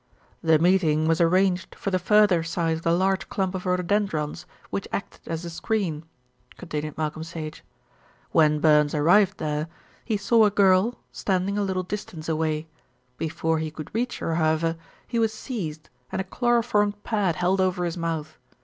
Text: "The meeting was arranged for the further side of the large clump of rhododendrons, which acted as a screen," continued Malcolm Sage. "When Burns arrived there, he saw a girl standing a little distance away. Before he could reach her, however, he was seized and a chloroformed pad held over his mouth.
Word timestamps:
"The 0.41 0.57
meeting 0.57 1.07
was 1.07 1.21
arranged 1.21 1.75
for 1.75 1.91
the 1.91 1.99
further 1.99 2.41
side 2.41 2.77
of 2.77 2.81
the 2.81 2.91
large 2.91 3.29
clump 3.29 3.53
of 3.53 3.67
rhododendrons, 3.67 4.47
which 4.71 4.87
acted 4.91 5.27
as 5.27 5.45
a 5.45 5.49
screen," 5.51 6.05
continued 6.57 6.97
Malcolm 6.97 7.23
Sage. 7.23 7.63
"When 8.31 8.59
Burns 8.59 8.95
arrived 8.95 9.37
there, 9.37 9.67
he 10.03 10.17
saw 10.17 10.45
a 10.45 10.49
girl 10.49 10.97
standing 11.11 11.55
a 11.55 11.61
little 11.63 11.83
distance 11.83 12.27
away. 12.27 12.67
Before 13.19 13.59
he 13.59 13.69
could 13.69 13.93
reach 13.93 14.17
her, 14.17 14.33
however, 14.33 14.75
he 15.07 15.19
was 15.19 15.35
seized 15.35 15.91
and 16.11 16.19
a 16.19 16.23
chloroformed 16.23 17.03
pad 17.03 17.35
held 17.35 17.61
over 17.61 17.85
his 17.85 17.95
mouth. 17.95 18.39